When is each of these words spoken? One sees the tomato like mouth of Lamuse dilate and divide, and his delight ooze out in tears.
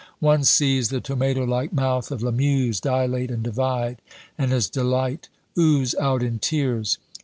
One 0.17 0.43
sees 0.45 0.89
the 0.89 0.99
tomato 0.99 1.43
like 1.43 1.71
mouth 1.71 2.09
of 2.09 2.23
Lamuse 2.23 2.79
dilate 2.79 3.29
and 3.29 3.43
divide, 3.43 4.01
and 4.35 4.51
his 4.51 4.67
delight 4.67 5.29
ooze 5.55 5.93
out 5.99 6.23
in 6.23 6.39
tears. 6.39 6.97